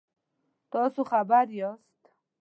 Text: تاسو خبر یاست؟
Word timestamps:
تاسو 0.71 1.01
خبر 1.11 1.45
یاست؟ 1.59 2.01